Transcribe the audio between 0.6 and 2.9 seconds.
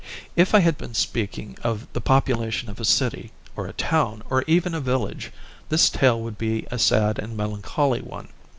had been speaking of the population of a